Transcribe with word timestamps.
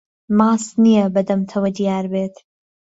ماست 0.37 0.71
نیه 0.83 1.05
به 1.13 1.21
دهمتهوه 1.27 1.69
دیار 1.77 2.05
بێت 2.11 2.35